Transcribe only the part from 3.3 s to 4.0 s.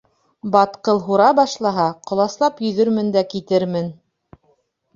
китермен.